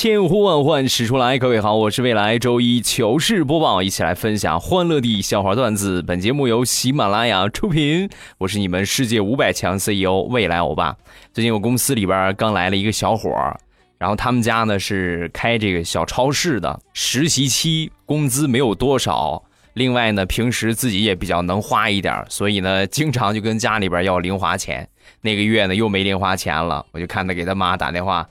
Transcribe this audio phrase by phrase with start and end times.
[0.00, 6.00] 千呼万唤始出来，各位好，我是未来周一糗事播报，一起来分享欢乐的笑话段子。
[6.02, 10.96] 本节目由喜马拉雅出品，我是你们世界五百强 CEO 未来欧巴。
[11.32, 13.58] 最近我公司里边刚来了一个小伙儿，
[13.98, 19.42] 然后他们家呢是开这个小超市的，实习期工资没有多少，
[19.74, 24.88] 另外呢平时自己也比较能花一点，所以呢经常就跟家里边要零花钱。
[25.22, 28.24] 那个月呢又没零花钱了，我就看他给他妈打电话。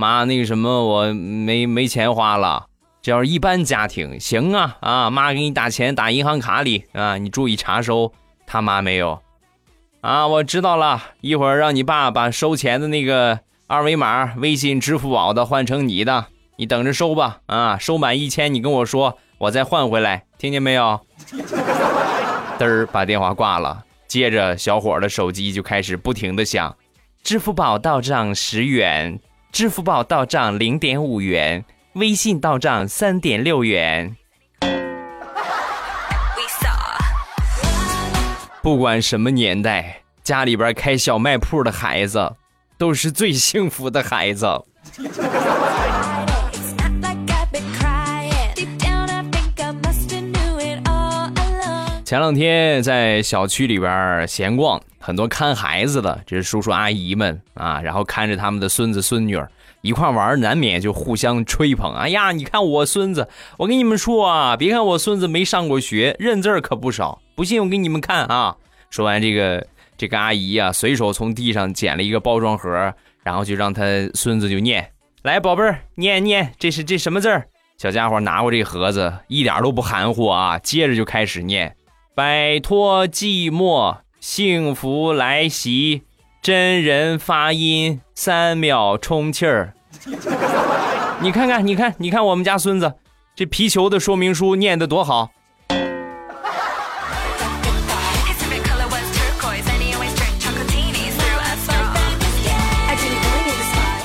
[0.00, 2.64] 妈，那个什么，我没没钱花了。
[3.02, 8.12] 这要是一般家庭，行啊啊，妈给你打钱打银行卡里啊，你注意查收。
[8.46, 9.20] 他妈没有，
[10.00, 16.26] 啊，我知道了，一会儿让你爸把收钱的那个二维码，微信、支付宝的换成你的，
[16.56, 17.40] 你等着收吧。
[17.46, 20.98] 啊，收满一千你跟我说，我再换回来，听见没有？
[22.58, 26.76] 嘚儿把电话挂了，接着小伙的手机就开始不停的响，
[27.22, 29.20] 支付宝到账十元。
[29.52, 34.16] 支付宝到账零点五元，微信到账三点六元。
[38.62, 42.36] 不管什么年代，家里边开小卖铺的孩子
[42.78, 44.46] 都是最幸福的孩子。
[52.04, 54.80] 前两天在小区里边闲逛。
[55.10, 61.92] 很多看孩子的，这是叔叔阿姨们啊，然后看着他们的孙子孙女儿一块玩，难免就互相吹捧。
[61.96, 67.20] 哎呀，你看我孙子，我跟你们说啊，别看我孙子没上过学，认字可不少。
[67.34, 68.56] 不信我给你们看啊！
[68.88, 69.66] 说完这个，
[69.98, 72.94] 这个阿姨啊，随手从地上捡了一个包装盒，
[73.24, 73.82] 然后就让他
[74.14, 74.92] 孙子就念
[75.24, 81.74] ：“来，宝贝儿，念念，这是这什么字儿？”小家伙拿过这盒子，一点都不含糊啊，接着就开始念
[82.14, 86.02] ：“摆脱寂寞。”幸福来袭，
[86.42, 89.72] 真人发音，三秒充气儿。
[91.22, 92.92] 你看看，你看，你看，我们家孙子
[93.34, 95.30] 这皮球的说明书念得多好。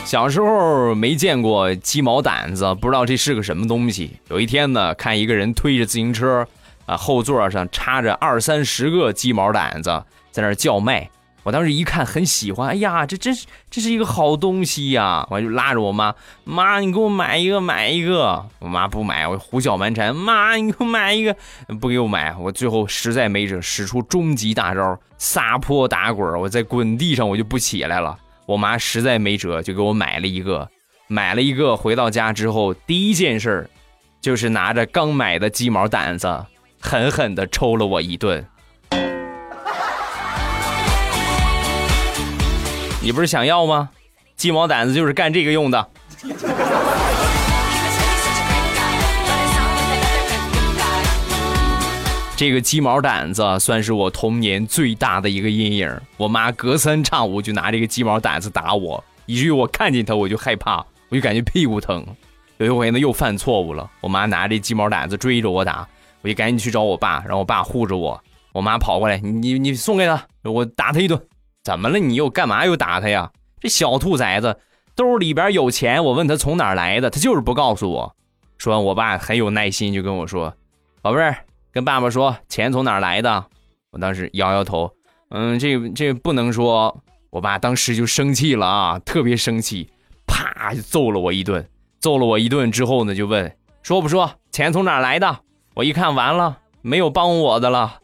[0.05, 4.17] 小时候没见过鸡毛掸子，不知道这是个什么东西。
[4.29, 6.47] 有一天呢，看一个人推着自行车。
[6.85, 11.09] 啊，后座上插着二三十个鸡毛掸子，在那叫卖。
[11.43, 15.27] 我当时一看很喜欢，哎呀，这真是这是一个好东西呀！
[15.29, 18.43] 我就拉着我妈，妈，你给我买一个，买一个。
[18.57, 21.35] 我妈不买，我胡搅蛮缠，妈，你给我买一个，
[21.79, 22.35] 不给我买。
[22.35, 28.17] 我最后实在没辙，使出终极大招，撒泼打滚，我在滚地上我就不起来了。
[28.47, 30.67] 我妈实在没辙，就给我买了一个，
[31.05, 31.77] 买了一个。
[31.77, 33.69] 回到家之后，第一件事
[34.19, 36.43] 就是拿着刚买的鸡毛掸子。
[36.85, 38.45] 狠狠的抽了我一顿。
[43.01, 43.89] 你不是想要吗？
[44.35, 45.89] 鸡毛掸子就是干这个用的。
[52.35, 56.01] 这个鸡毛掸子算是我童年最大的一个阴影。
[56.17, 62.05] 我妈隔三差五就拿这个鸡毛掸子打我，以至于我看见它我就害怕，我就感觉屁股疼。
[62.57, 65.87] 有一回呢又犯错误了，我妈拿这鸡毛掸子追着我打。
[66.25, 68.19] 我就赶紧去找我爸，让我爸护着我。
[68.51, 71.21] 我妈跑过来，你你送给他，我打他一顿。
[71.63, 71.99] 怎么了？
[71.99, 73.31] 你又干嘛又打他呀？
[73.59, 74.59] 这小兔崽子
[74.95, 78.15] 兜里边有钱，我问他从哪儿来的，他就是不告诉我。
[78.57, 80.51] 说完，我爸很有耐心，就跟我说
[81.03, 83.45] ：“宝贝儿，跟爸爸说钱从哪儿来的。”
[83.93, 84.91] 我当时摇摇头，
[85.29, 87.03] 嗯，这这不能说。
[87.29, 89.91] 我爸当时就生气了啊，特别生气，
[90.25, 91.69] 啪就揍了我一顿。
[91.99, 95.41] 揍了我一顿之后呢，就问说不说钱从哪来的？
[95.75, 97.95] 我一看完了，没有帮我的了，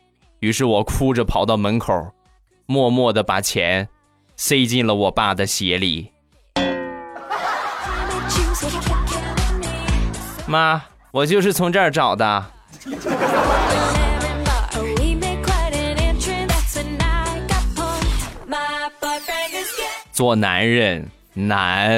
[0.42, 2.12] 于是我哭着跑到门口，
[2.66, 3.88] 默默的把钱
[4.36, 6.12] 塞进了我爸的鞋里。
[10.46, 12.46] 妈，我就是从这儿找的。
[20.12, 21.90] 做男人难。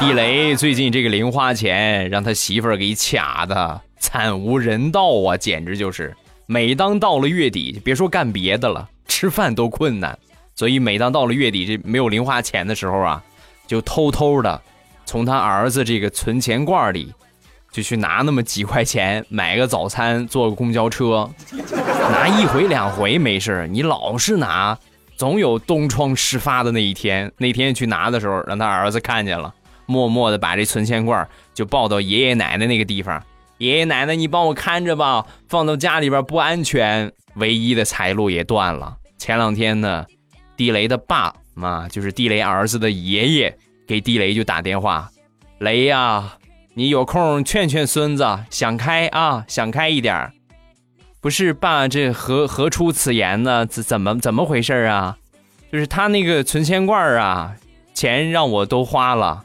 [0.00, 3.82] 地雷最近这个零花钱让他媳妇儿给卡的。
[4.06, 6.14] 惨无人道啊，简直就是！
[6.46, 10.16] 每当到了月底，别说干别的了，吃饭都困难。
[10.54, 13.20] 所以每当到了月底，这没有零花钱的时候啊，
[13.66, 14.62] 就偷偷的
[15.04, 17.12] 从他儿子这个存钱罐里，
[17.72, 21.28] 就去拿那么几块钱买个早餐，坐个公交车，
[22.12, 24.78] 拿一回两回没事你老是拿，
[25.16, 27.32] 总有东窗事发的那一天。
[27.38, 29.52] 那天去拿的时候，让他儿子看见了，
[29.84, 33.20] 默默的把这存钱罐就抱到爷爷奶奶那个地方。
[33.58, 37.12] 爷爷奶奶，你帮我看着吧，放到家里边不安全。
[37.36, 38.96] 唯一的财路也断了。
[39.18, 40.06] 前两天呢，
[40.56, 43.56] 地雷的爸啊，就是地雷儿子的爷爷，
[43.86, 45.10] 给地雷就打电话
[45.60, 46.38] ：“雷呀，
[46.72, 50.32] 你有空劝劝孙子，想开啊，想开一点。”
[51.20, 53.66] 不是爸，这何何出此言呢？
[53.66, 55.18] 怎怎么怎么回事啊？
[55.70, 57.54] 就是他那个存钱罐啊，
[57.92, 59.44] 钱让我都花了。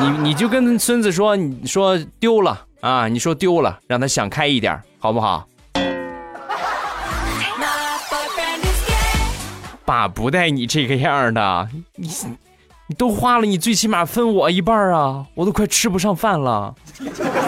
[0.00, 2.66] 你你就跟孙子说，你说丢了。
[2.80, 3.08] 啊！
[3.08, 5.44] 你说丢了，让他想开一点，好不好？
[9.84, 12.08] 爸不带你这个样的，你
[12.86, 15.26] 你都花了，你最起码分我一半啊！
[15.34, 16.72] 我都快吃不上饭了。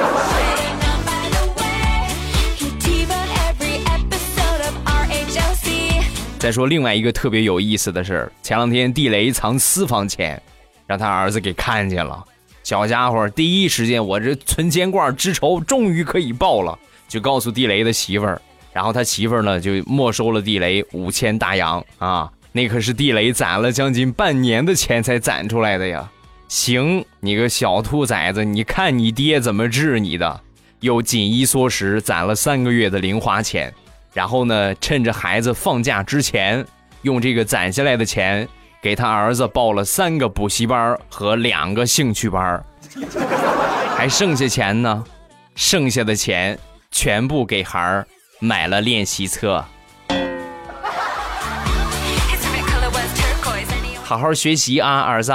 [6.40, 10.42] 再说另外一个特别有意思的事前两天地雷藏私房钱，
[10.88, 12.24] 让他儿子给看见了。
[12.70, 16.78] 小家伙第一时间，我这存钱罐之仇终于可以报了，
[17.08, 18.40] 就告诉地雷的媳妇儿，
[18.72, 26.08] 然后他媳妇儿呢就没收了地雷五千大洋啊，那可是地雷攒了将近半年的钱才攒出来的呀。
[26.46, 30.40] 行，你个小兔崽子，你看你爹怎么治你的？
[30.78, 33.74] 又紧衣缩食攒了三个月的零花钱，
[34.14, 36.64] 然后呢，趁着孩子放假之前，
[37.02, 38.48] 用这个攒下来的钱。
[38.82, 42.64] 给他儿子报了三个补习班和两个兴趣班
[43.94, 45.04] 还剩下钱呢，
[45.54, 46.58] 剩下的钱
[46.90, 48.06] 全部给孩儿
[48.38, 49.62] 买了练习册。
[54.02, 55.32] 好好学习啊，儿子。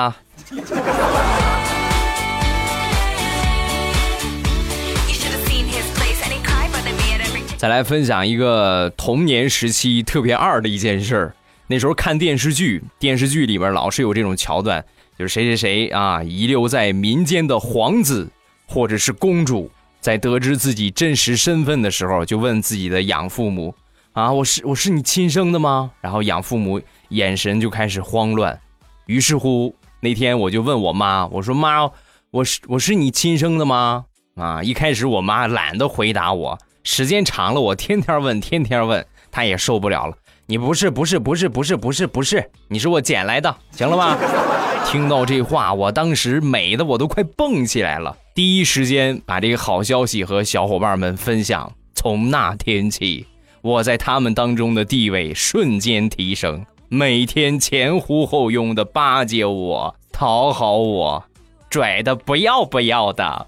[7.57, 11.33] 再来分享一个童年时期特别二的一件事儿。
[11.67, 14.85] 那时候看电视剧，电视剧里边老是有这种桥段，
[15.17, 18.29] 就是谁谁谁啊，遗留在民间的皇子
[18.67, 23.73] 或者是公主，在得知自己真实身份的时候，就问自己的养父母
[24.13, 26.79] ：“啊，我是我是你亲生的吗？”然后养父母
[27.09, 28.59] 眼神就开始慌乱。
[29.07, 31.89] 于是乎，那天我就问我妈：“我说妈，
[32.29, 34.06] 我是我是你亲生的吗？”
[34.38, 40.15] 啊，一开始我妈懒得回答我，时间长了，我天天问，天天问，她也受不了了。
[40.47, 44.18] 你不是不是不是不是不是不是，你是我捡来的，行了吧？
[44.86, 51.71] 听到这话，我当时美的我都快蹦起来了，第一时间把这个好消息和小伙伴们分享。
[51.95, 53.25] 从那天起，
[53.62, 61.25] 我在他们当中的地位瞬间提升，每天前呼后拥的巴结我、讨好我，
[61.71, 63.48] 拽的不要不要的。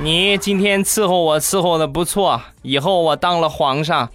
[0.00, 4.08] 你今天伺候我伺候的不错，以后我当了皇上，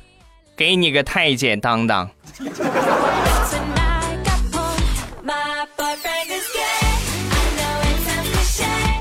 [0.56, 2.09] 给你个太监当当。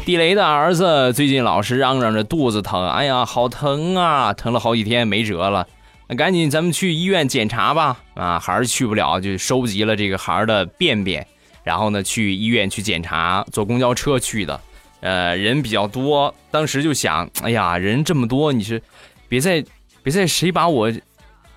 [0.04, 5.68] 地雷的儿子最近老是嚷嚷着肚子疼，哎呀，好疼啊，疼了好几天没辙了，
[6.08, 7.98] 那赶紧咱们去医院检查吧。
[8.14, 11.24] 啊，还是去不了，就收集了这个孩儿的便便，
[11.62, 14.60] 然后呢去医院去检查，坐公交车去的。
[15.02, 18.80] 呃，人比较多，当时就想，哎呀，人这么多，你是
[19.28, 19.62] 别再
[20.02, 20.90] 别再谁把我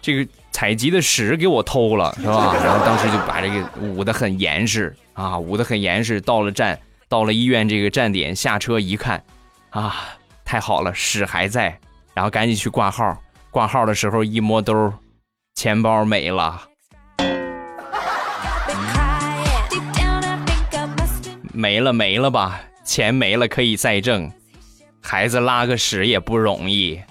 [0.01, 2.55] 这个采集的屎给我偷了，是吧？
[2.63, 6.20] 然后当时就把这个捂得很严实啊，捂得很严实。
[6.20, 6.77] 到了站，
[7.08, 9.24] 到了医院这个站点，下车一看，
[9.70, 9.96] 啊，
[10.43, 11.79] 太好了，屎还在，
[12.15, 13.15] 然后赶紧去挂号。
[13.51, 14.91] 挂号的时候一摸兜，
[15.53, 16.62] 钱包没了，
[21.53, 22.60] 没了没了吧。
[22.86, 24.32] 钱没了可以再挣，
[25.01, 27.01] 孩子拉个屎也不容易。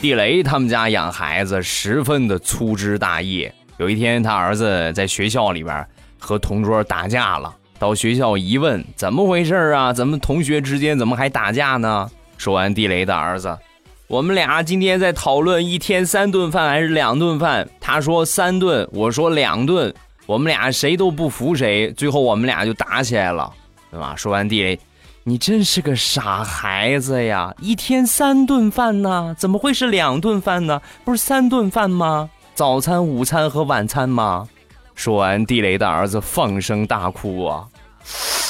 [0.00, 3.52] 地雷他们家养孩子十分的粗枝大叶。
[3.76, 5.86] 有一天，他儿子在学校里边
[6.18, 9.92] 和同桌打架了，到学校一问，怎么回事啊？
[9.92, 12.10] 怎么同学之间怎么还打架呢？
[12.38, 13.58] 说完，地雷的儿子。
[14.08, 19.92] 我们俩今天在讨论一天三顿饭还是两顿饭，他说三顿，我说两顿，
[20.26, 23.52] 我们俩谁都不服谁，最后我们俩就打起来了，
[23.90, 24.14] 对吧？
[24.16, 24.78] 说完地雷，
[25.24, 27.52] 你真是个傻孩子呀！
[27.60, 29.34] 一天三顿饭呢？
[29.36, 30.80] 怎么会是两顿饭呢？
[31.04, 32.30] 不是三顿饭吗？
[32.54, 34.48] 早餐、午餐和晚餐吗？
[34.94, 37.66] 说完，地雷的儿子放声大哭啊！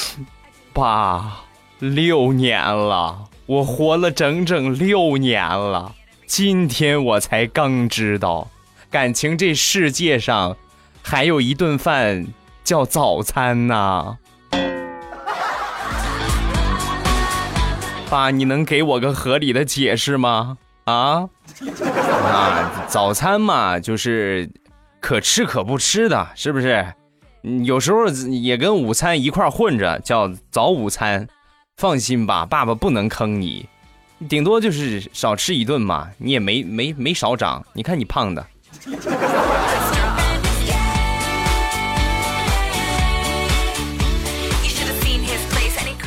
[0.74, 1.38] 爸，
[1.78, 3.24] 六年了。
[3.46, 5.94] 我活了整整六年了，
[6.26, 8.50] 今天我才刚知道
[8.90, 10.56] 感情这世界上
[11.00, 12.26] 还有一顿饭
[12.64, 14.18] 叫早餐呐。
[18.10, 20.58] 爸，你能给我个合理的解释吗？
[20.86, 21.28] 啊？
[22.24, 24.50] 啊，早餐嘛，就是
[24.98, 26.84] 可吃可不吃的，是不是？
[27.64, 31.28] 有时候也跟午餐一块混着，叫早午餐。
[31.78, 33.68] 放心吧，爸爸不能坑你，
[34.30, 37.62] 顶多就是少吃一顿嘛，你也没没没少长。
[37.74, 38.46] 你看你胖的。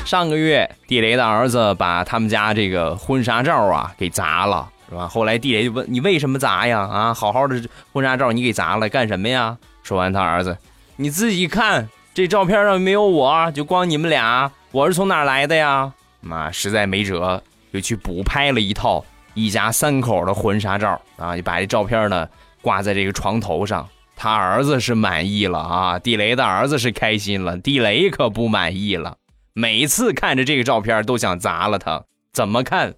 [0.03, 5.07] 上个月，地雷的儿子把他们家这个婚纱照啊给砸了，是吧？
[5.07, 6.79] 后来地雷就问你为什么砸呀？
[6.79, 7.61] 啊，好好的
[7.93, 9.55] 婚纱照你给砸了，干什么呀？
[9.83, 10.57] 说完，他儿子，
[10.95, 11.87] 你自己看
[12.19, 15.93] 这照片上没有我，就光你们俩，我是从哪来的呀？
[16.19, 22.27] 妈，实在没辙，就去补拍了一套一家三口的婚纱照啊，就把这照片呢
[22.61, 23.87] 挂在这个床头上。
[24.17, 29.15] 他儿子是满意了啊，地雷的儿子是开心了，地雷可不满意了。
[29.53, 32.95] 每次看着这个照片都想砸了他，怎么看，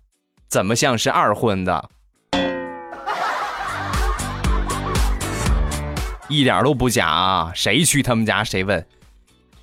[0.50, 1.90] 怎么像是二婚的，
[6.28, 7.51] 一点都不假啊！
[7.54, 8.84] 谁去他们家谁问，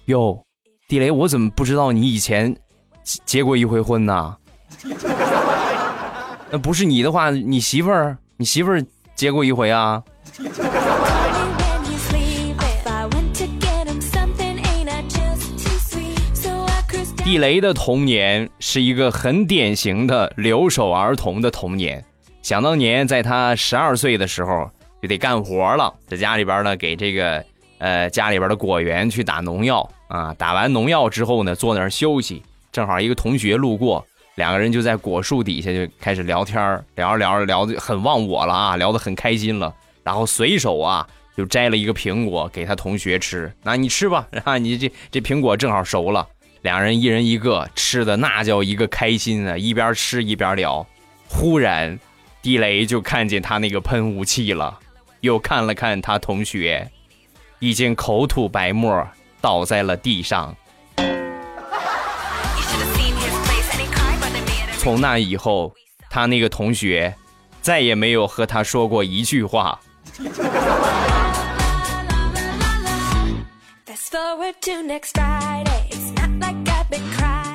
[0.08, 0.42] 哟，
[0.88, 2.56] 地雷，我怎么不知道你以前
[3.26, 4.34] 结过一回婚呢？
[6.50, 8.82] 那不是你的话，你媳妇儿，你媳妇儿
[9.14, 10.02] 结过一回啊？
[17.22, 22.02] 地雷的童年是一个很典型的留守儿童的童年。
[22.40, 24.70] 想当年，在他十二岁的时候，
[25.02, 27.44] 就得干活了，在家里边呢，给这个
[27.78, 30.34] 呃家里边的果园去打农药啊。
[30.34, 34.06] 打完农药之后呢，坐那儿休息，正好一个同学路过，
[34.36, 39.74] 两个人就在果树底下就开始聊天聊着聊着聊的很忘我了啊，聊得很开心了。
[40.02, 41.06] 然后随手啊
[41.36, 46.26] 就摘了一个苹果给他同学吃，那你吃吧，啊，你这这苹果正好熟了。
[46.62, 49.56] 两人一人一个，吃的那叫一个开心啊！
[49.56, 50.84] 一边吃一边聊。
[51.28, 51.96] 忽然，
[52.42, 54.76] 地雷就看见他那个喷雾器了，
[55.20, 56.90] 又看了看他同学，
[57.60, 59.06] 已经口吐白沫，
[59.40, 60.54] 倒在了地上。
[64.78, 65.74] 从那以后，
[66.08, 67.14] 他那个同学
[67.60, 69.80] 再也没有和他说过一句话。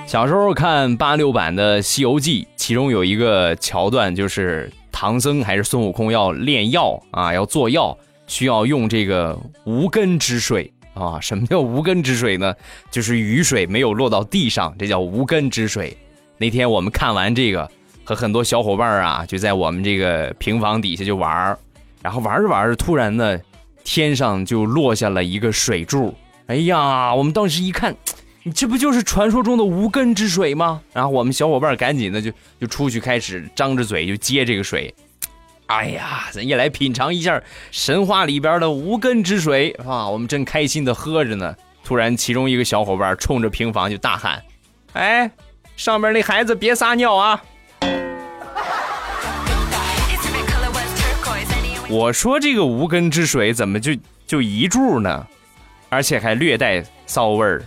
[0.06, 11.20] 小时候看八六版的《西游记》，其中有一个桥段，就是唐僧还是孙悟空要炼药啊，要做药，需要用这个无根之水啊。
[11.20, 12.54] 什么叫无根之水呢？
[12.92, 15.96] 就是雨水没有落到地上，这叫无根之水。
[16.38, 17.70] 那天我们看完这个，
[18.04, 21.58] 和很多小伙伴啊，就在我们这个平房底下就玩
[22.02, 23.40] 然后玩着玩着，突然呢，
[23.84, 26.14] 天上就落下了一个水柱。
[26.48, 27.96] 哎呀，我们当时一看。
[28.46, 30.82] 你这不就是传说中的无根之水吗？
[30.92, 34.94] 然后我们小伙伴赶紧的就就出去开始张着嘴就接这个水。
[35.68, 37.42] 哎呀，咱也来品尝一下
[37.72, 40.08] 神话里边的无根之水啊！
[40.08, 44.44] 我们正开心的喝着呢，突然其中一个小伙伴冲着平房就大喊
[44.94, 45.32] ：“哎，
[45.76, 47.42] 上面那孩子别撒尿啊！”
[51.90, 53.92] 我说这个无根之水怎么就
[54.28, 55.26] 就一柱呢？
[55.90, 57.64] 而且还略带骚味儿。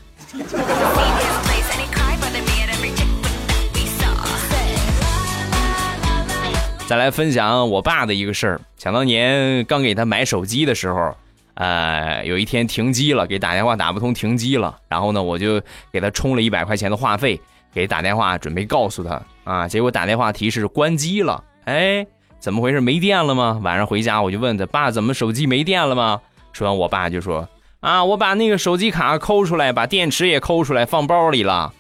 [6.87, 8.61] 再来分享我爸的一个事儿。
[8.79, 11.17] 想当年刚给他买手机的时候，
[11.55, 14.77] 呃，有一天停机了，给打电话打不通，停机了。
[14.89, 17.41] 然后呢，我就给他充了一百块钱的话费，
[17.75, 19.67] 给打电话准备告诉他啊。
[19.67, 22.07] 结果打电话提示关机了，哎，
[22.39, 22.81] 怎么回事？
[22.81, 23.61] 没电了吗？
[23.65, 26.21] 晚上回家我就问他爸，怎么手机没电了吗？
[26.53, 27.49] 说完，我爸就说。
[27.81, 28.05] 啊！
[28.05, 31.73] 我把那个手机卡抠出来，把电池也抠出来，放包里了。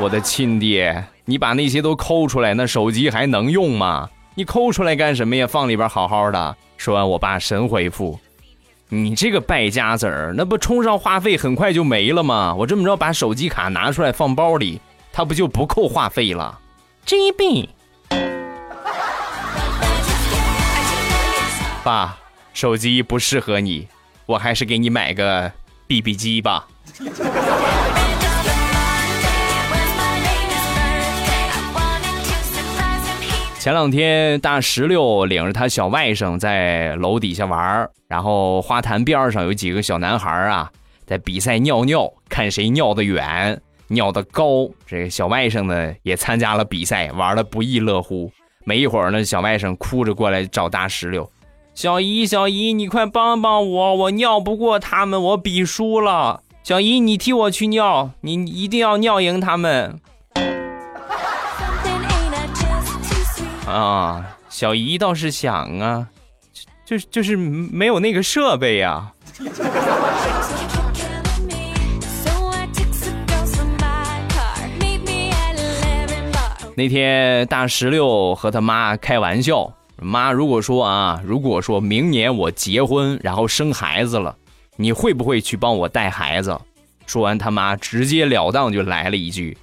[0.00, 4.08] 我的亲爹，你把那些都抠出来，那手机还能用吗？
[4.34, 5.46] 你抠出来干什么呀？
[5.46, 6.56] 放里边好好的。
[6.76, 8.18] 说完，我爸神回复
[8.88, 12.54] ：“你这个败家子儿，那不充上话费很快就没了吗？
[12.58, 14.80] 我这么着把手机卡拿出来放包里，
[15.12, 16.58] 他不就不扣话费了
[17.06, 17.68] ？”GB，
[21.84, 22.18] 爸，
[22.52, 23.86] 手机不适合你。
[24.26, 25.52] 我还是给你买个
[25.86, 26.66] BB 机吧。
[33.62, 40.68] 前两天大石榴领着他小外甥在楼底下玩然后花坛边上有几个小男孩啊，
[41.06, 44.68] 在比赛尿尿，看谁尿得远、尿得高。
[44.84, 48.32] 这个小外甥呢也参加了比赛，玩的不亦乐乎。
[48.64, 51.30] 没一会儿呢，小外甥哭着过来找大石榴。
[51.72, 56.40] 小姨，小姨，你快帮帮我，我尿不过他们，我比输了。
[56.64, 60.00] 小姨，你替我去尿，你一定要尿赢他们。
[63.72, 66.06] 啊，小姨倒是想啊，
[66.84, 69.12] 就就是没有那个设备呀。
[76.74, 84.34] 那天大石榴和他妈开玩笑，妈，如果说啊，如果说明年我结婚然后生孩子了，
[84.76, 86.58] 你会不会去帮我带孩子？
[87.06, 89.56] 说完，他妈直截了当就来了一句：“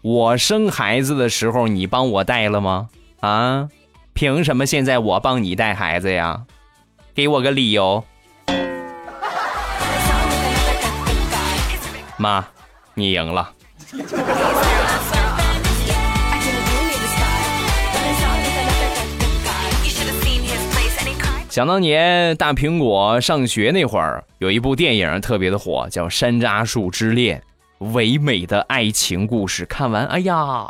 [0.00, 2.88] 我生孩子的时候你帮我带了吗？
[3.24, 3.70] 啊，
[4.12, 6.42] 凭什么现在我帮你带孩子呀？
[7.14, 8.04] 给我个理由。”
[12.18, 12.44] 妈，
[12.92, 13.50] 你赢了。
[21.48, 27.42] 想当年，大苹果上学那会儿，有一部电影特别的火，叫《山楂树之恋》，
[27.94, 29.64] 唯美的爱情故事。
[29.64, 30.68] 看完，哎呀，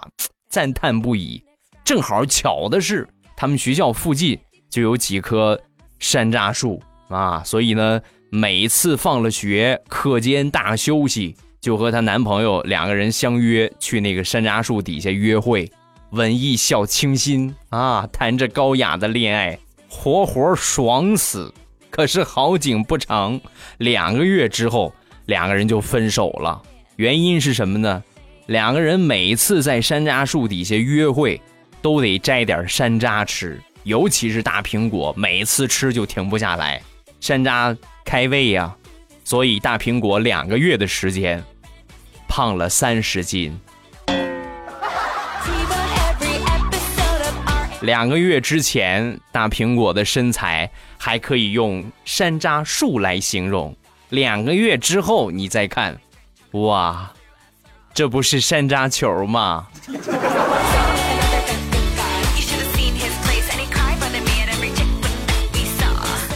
[0.49, 1.43] 赞叹不已。
[1.85, 4.39] 正好巧的是，他们学校附近
[4.71, 5.61] 就有几棵
[5.99, 8.01] 山楂树啊，所以呢，
[8.31, 15.71] 每次放了学，课间大休息，就和她男朋友两个人相约去那个山楂树底下约会，
[16.13, 19.59] 文艺小清新啊，谈着高雅的恋爱。
[19.87, 21.53] 活活爽死！
[21.89, 23.41] 可是好景不长，
[23.79, 24.93] 两个月之后，
[25.27, 26.61] 两个人就分手了。
[26.97, 28.03] 原因是什么呢？
[28.47, 31.41] 两个人每次在山楂树底下约会，
[31.85, 36.81] 都得摘点山楂吃，尤其是大苹果，每次吃就停不下来。
[37.21, 37.77] 山楂
[38.07, 38.75] 开胃呀，
[39.23, 41.45] 所以大苹果两个月的时间，
[42.27, 43.61] 胖了三十斤。
[47.83, 53.77] 两个月之前，大苹果的身材还可以用山楂树来形容。
[54.09, 56.01] 两个月之后，你再看，
[56.53, 57.13] 哇，
[57.93, 59.67] 这不是山楂球吗？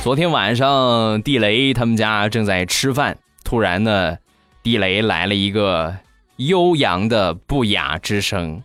[0.09, 4.17] 昨天晚上，地雷他们家正在吃饭，突然呢，
[4.63, 5.95] 地雷来了一个
[6.37, 8.63] 悠扬的不雅之声。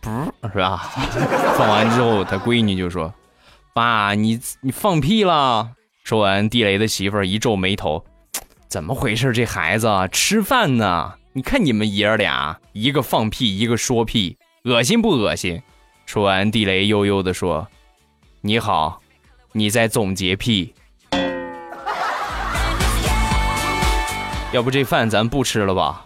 [0.00, 0.10] 不
[0.48, 0.78] 是吧？
[1.58, 3.12] 放完之后，他闺女就说
[3.74, 5.72] ：“爸，你你放屁了。”
[6.04, 8.02] 说完，地雷的媳妇儿一皱眉头
[8.66, 9.34] ：“怎么回事？
[9.34, 11.16] 这孩子吃饭呢？
[11.34, 15.60] 你看你们爷儿俩，一个放屁，一个说屁，恶心不恶心？”
[16.06, 17.68] 说完，地雷悠悠的说
[18.40, 19.02] ：“你好，
[19.52, 20.72] 你在总结屁？
[24.52, 26.04] 要不这饭咱不吃了吧？”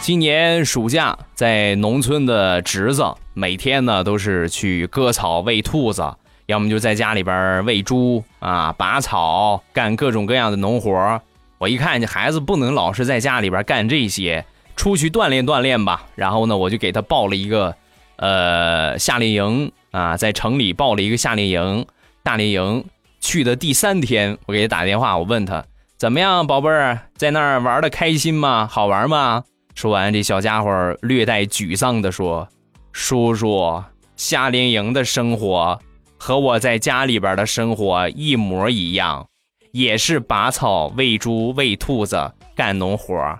[0.00, 3.04] 今年暑假，在农村的侄子
[3.34, 6.02] 每天呢都是去割草喂兔子，
[6.46, 11.20] 要么就在家里边喂猪啊、拔草，干各种各样的农活。
[11.58, 14.44] 我一看这孩子不能老是在家里边干这些，
[14.80, 16.06] 出去锻炼锻炼吧。
[16.14, 17.76] 然后呢，我就给他报了一个
[18.16, 21.84] 呃夏令营啊，在城里报了一个夏令营。
[22.24, 22.82] 夏令营
[23.20, 25.62] 去的第三天，我给他打电话，我问他
[25.98, 28.66] 怎么样，宝贝儿，在那儿玩的开心吗？
[28.66, 29.44] 好玩吗？
[29.74, 32.48] 说完，这小家伙略带沮丧地说
[32.90, 33.82] ：“叔叔，
[34.16, 35.78] 夏令营的生活
[36.16, 39.26] 和我在家里边的生活一模一样，
[39.72, 43.38] 也是拔草、喂猪、喂兔子、干农活。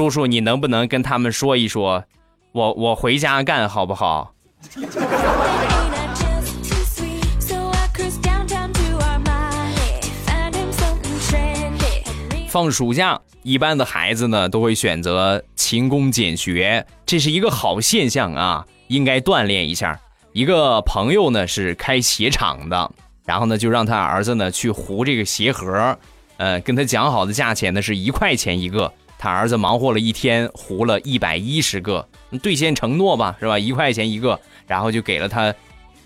[0.00, 2.02] 叔叔，你能不能跟他们说一说，
[2.52, 4.32] 我我回家干好不好？”
[12.48, 20.00] 放暑假，一般的孩子呢都会选择勤工俭学，这是一个好现象啊，应该锻炼一下。
[20.32, 22.90] 一个朋友呢是开鞋厂的，
[23.26, 25.98] 然后呢就让他儿子呢去糊这个鞋盒，
[26.38, 32.08] 呃，跟他讲好的价钱呢是一块钱一个，他儿子忙活了一天，糊了一百一十个，
[32.42, 33.58] 兑现承诺吧，是吧？
[33.58, 35.54] 一块钱一个，然后就给了他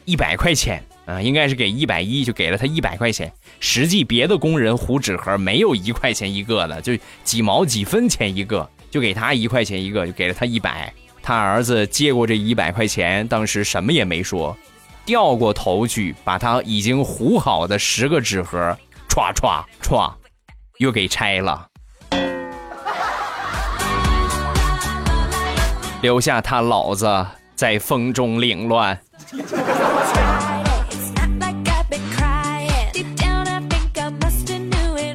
[0.04, 0.82] 一百块钱。
[1.06, 3.30] 啊，应该是给一百一，就给了他一百块钱。
[3.60, 10.92] 实际别的工人糊纸盒没有一块钱一个的，就几毛几分钱一个，就给他一块钱一个，就给了他一百。
[11.22, 14.56] 他儿子接过这一百块钱，当时什么也没说，
[15.04, 18.58] 掉过头去把他已经糊好的十个纸盒
[19.08, 20.10] 歘歘歘
[20.78, 21.68] 又给拆了，
[26.04, 29.00] 留下他老子在风中凌乱。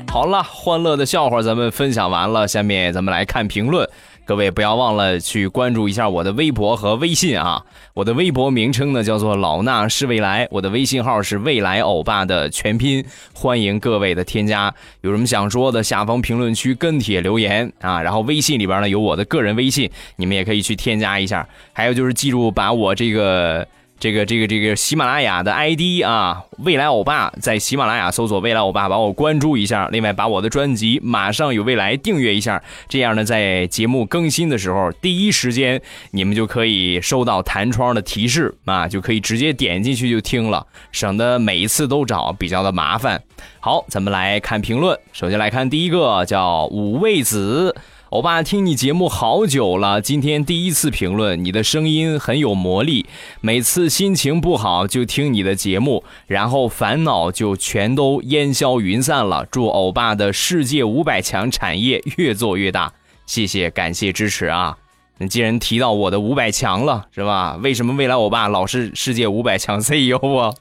[0.07, 3.87] 好了，欢乐的笑话咱们分享完了，下面咱们来看评论。
[4.29, 7.65] 各位不要忘了去关注一下我的微博和微信啊！
[7.95, 14.71] 我的微博名称呢叫做老衲是未来，我的微信号是未来欧巴的全拼，欢迎各位的添加。
[15.01, 17.99] 有什么想说的，下方评论区跟帖留言啊！
[18.03, 21.49] 然后微信里边呢有我的个人微信，你们也可以去添加一下。
[21.73, 23.67] 还有就是记住把我这个。
[23.99, 29.89] 这个这个这个喜马拉雅的 ID 啊，未来欧巴在喜马拉雅搜索未来欧巴，把我关注一下。
[29.91, 35.81] 另外，把我的专辑马上有未来订阅一下，这样呢，在节目更新的时候，第一时间
[36.11, 43.21] 你们就可以收到弹窗的提示啊，就可以直接点进去就听了，省得每一次都找，比较的麻烦。
[43.59, 47.75] 好，咱们来看评论，首先来看第一个，叫五味子。
[48.09, 53.05] 欧巴，听你节目好久了，今天第一次评论，你的声音很有魔力，
[53.39, 59.45] 每次心情不好就听你的节目，然后烦恼就全都烟消云散了。
[59.51, 62.91] 祝欧巴的世界五百强产业越做越大，
[63.27, 64.75] 谢谢，感谢支持啊！
[65.19, 67.59] 那既然提到我的五百强了，是吧？
[67.61, 70.51] 为什么未来欧巴老是世界五百强 CEO 啊？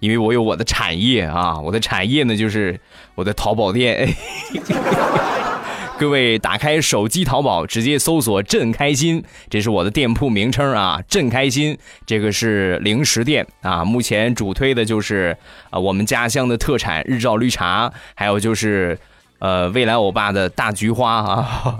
[0.00, 2.80] 因为我有我的产业啊，我的产业呢就是
[3.14, 4.12] 我的淘宝店。
[5.98, 13.84] 各位打开手机淘宝，直接搜索“朕开心”，这是我的店铺名称啊，“朕开心”这个是零食店啊。
[13.84, 15.36] 目前主推的就是
[15.70, 18.96] 啊我们家乡的特产日照绿茶，还有就是
[19.40, 21.78] 呃未来欧巴的大菊花啊。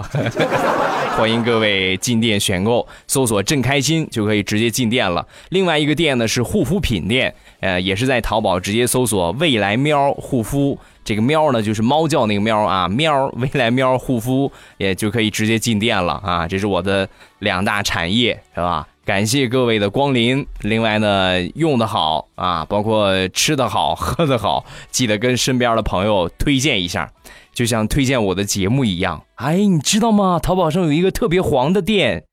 [1.17, 5.25] 欢迎各位进店选购，搜索“朕开心”就可以直接进店了。
[5.51, 10.79] 另外一个店呢是护肤品店，呃也是在淘宝直接搜索“未来喵护肤”。
[11.05, 18.87] 这个喵呢，就是猫叫那个喵啊，喵未来喵护肤也就可以直接进店了啊，这是我的两大产业，是吧？
[19.07, 20.47] 感谢各位的光临。
[20.61, 27.11] 另外呢，用的好啊，包括吃的好、喝的好，记得跟身边的朋友推荐一下，
[27.55, 29.25] 就像推荐我的节目一样。
[29.37, 30.39] 哎，你知道吗？
[30.39, 32.25] 淘宝上有一个特别黄的店。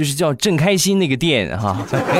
[0.00, 1.76] 就是叫正开心那个店哈，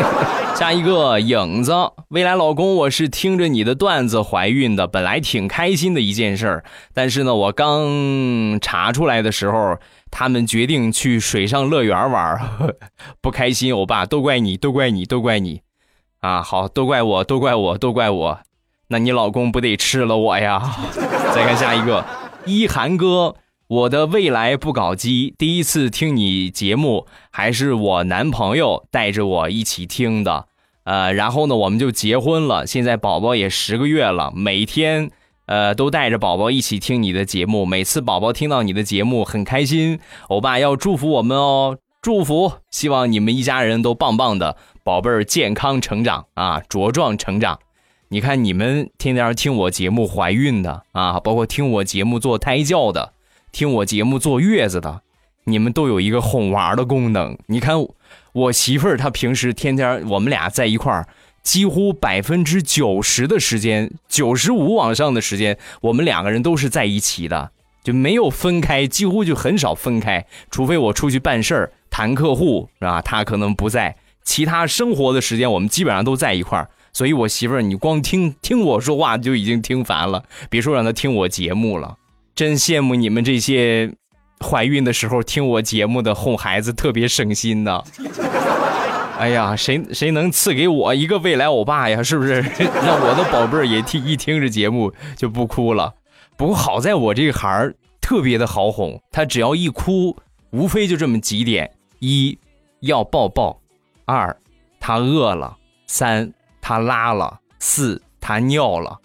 [0.55, 1.73] 下一个影子，
[2.09, 9.79] 未来老公，我是听着你的段子怀孕的，本来挺开心的一件事儿，但是呢，我刚查出来的时候，
[10.11, 12.39] 他们决定去水上乐园玩，
[13.23, 15.63] 不开心，欧巴，都怪你，都怪你，都怪你，
[16.21, 18.41] 啊，好，都怪我，都怪我，都怪我，
[18.89, 20.61] 那你老公不得吃了我呀？
[21.35, 22.05] 再看下一个，
[22.45, 23.37] 一涵哥。
[23.71, 30.47] 我的未来不搞基，第一次听你节目还是我男朋友带着我一起听的，
[30.83, 35.13] 呃，然后呢，我们就结婚了，现在宝宝也十个月了，每天
[35.47, 47.61] 呃都带着宝宝一起听你的节目，每次宝宝听到你的节目很开心，欧巴要祝福我们哦，祝福，希望你们一家人都棒棒的，宝贝儿健康成长啊，茁壮成长。
[48.09, 53.13] 你看你们天天听我节目怀孕的啊，包括听我节目做胎教的。
[53.53, 55.03] 听我节目坐月子的，
[55.45, 57.37] 你们都有一个哄娃的功能。
[57.47, 57.77] 你看，
[58.33, 61.09] 我媳妇儿她平时天天我们俩在一块儿，
[61.43, 67.51] 几乎百分之九十的时间，九十五往上的时间，我们两个人都是在一起的，
[67.83, 70.25] 就没有分开，几乎就很少分开。
[70.51, 73.03] 除非我出去办事儿、谈客户，是吧？
[73.03, 76.71] 她可能不在，其他生活的时间我们基本上都在一块儿。
[76.93, 81.97] 所以，我媳妇儿你光听听我说话就已经听烦了，别说让她听我节目了。
[82.41, 83.93] 真羡慕你们这些
[84.43, 87.83] 怀孕的时候听我节目的哄孩子特别省心呢。
[89.19, 92.03] 哎呀，谁谁能赐给我一个未来欧巴呀？
[92.03, 92.41] 是不是
[92.83, 95.93] 让我的宝贝儿也听一听这节目就不哭了？
[96.39, 100.17] 不过好在我这个孩儿特别的好哄，他只要一哭，
[100.49, 102.39] 无非就这么几点：一
[102.81, 103.61] 要抱抱，
[104.07, 104.35] 二
[104.81, 105.55] 他饿了，
[105.87, 108.99] 三他拉了，四他尿了。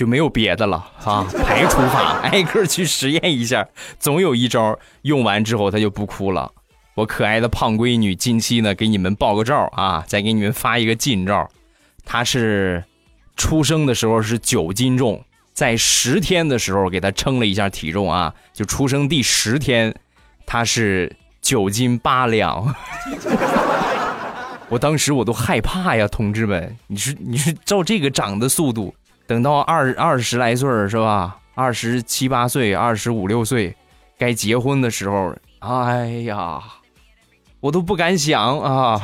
[0.00, 1.26] 就没有别的了啊！
[1.44, 6.50] 排除法，挨个去实验一下，总有一招用完之后他就不哭了。
[6.94, 11.46] 我可爱的胖闺女近期呢，给你们爆个照啊，再给你们发一个近照。
[12.02, 12.82] 她是
[13.36, 19.94] 出生的时候是九斤重，在十天的时候给她称了一下体重啊，就出生第十天，
[20.46, 22.74] 她是九斤八两。
[24.70, 28.94] 我当时我都害怕呀，同志们，你是你是照这个长的速度。
[29.30, 31.38] 等到二二十来岁是吧？
[31.54, 33.76] 二十七八岁、二十五六岁，
[34.18, 36.60] 该结婚的时候，哎呀，
[37.60, 39.00] 我都不敢想啊！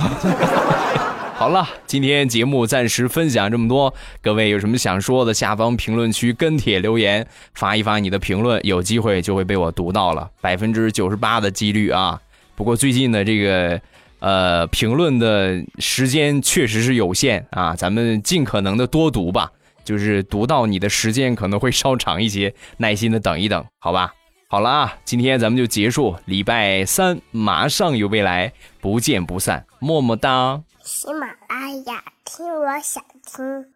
[1.38, 12.20] 好了，今天节目暂时分享这么多，各位有什么想说的，下方评论区跟帖留言，发一发你的评论，有机会就会被我读到了，百分之九十八的几率啊！
[12.56, 13.80] 不过最近的这个
[14.18, 19.52] 呃评论的时间确实是有限啊，咱们尽可能的多读吧。
[19.86, 24.12] 就是读到你的时间可能会稍长一些，耐心的等一等，好吧？
[24.48, 30.62] 好了啊，今天咱们就结束，礼拜三马上有未来，不见不散，么么哒。
[30.82, 33.75] 喜马拉雅，听我想听。